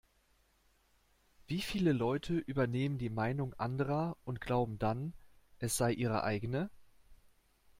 [1.45, 5.13] Wie viele Leute übernehmen die Meinung anderer und glauben dann,
[5.59, 6.71] es sei ihre eigene?